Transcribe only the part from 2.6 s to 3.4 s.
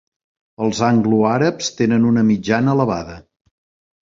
elevada.